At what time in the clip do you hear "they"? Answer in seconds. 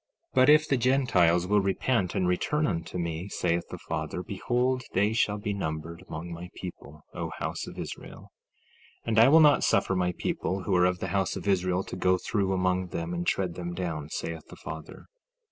4.93-5.13